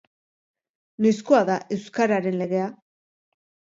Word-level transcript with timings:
Noizkoa 1.05 1.43
da 1.51 1.57
Euskararen 1.77 2.39
Legea? 2.41 2.67